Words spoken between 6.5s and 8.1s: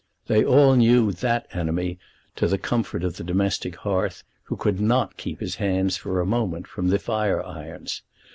from the fire irons.